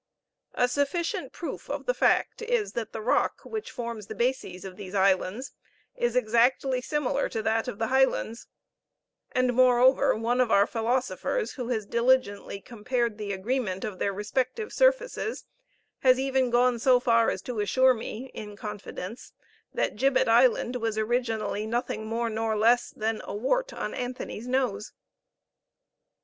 [0.55, 4.75] A sufficient proof of the fact is, that the rock which forms the bases of
[4.75, 5.51] these islands
[5.95, 8.47] is exactly similar to that of the Highlands;
[9.31, 14.73] and moreover, one of our philosophers, who has diligently compared the agreement of their respective
[14.73, 15.45] surfaces,
[15.99, 19.33] has even gone so far as to assure me, in confidence,
[19.71, 24.93] that Gibbet Island was originally nothing more nor less than a wart on Anthony's nose.